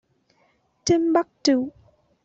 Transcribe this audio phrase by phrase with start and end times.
[0.85, 1.55] Timbuktu!